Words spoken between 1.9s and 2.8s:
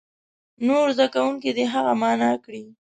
معنا کړي.